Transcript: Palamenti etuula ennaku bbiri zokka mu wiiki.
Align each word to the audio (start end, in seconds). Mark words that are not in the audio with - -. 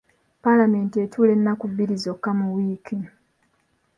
Palamenti 0.43 0.95
etuula 1.03 1.31
ennaku 1.37 1.65
bbiri 1.71 1.95
zokka 2.03 2.31
mu 2.39 2.47
wiiki. 2.55 2.97